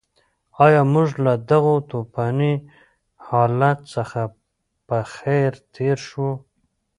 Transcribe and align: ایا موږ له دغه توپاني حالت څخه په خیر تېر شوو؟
ایا 0.65 0.81
موږ 0.93 1.09
له 1.25 1.33
دغه 1.49 1.73
توپاني 1.89 2.53
حالت 3.27 3.79
څخه 3.93 4.21
په 4.87 4.97
خیر 5.13 5.51
تېر 5.73 5.97
شوو؟ 6.07 6.29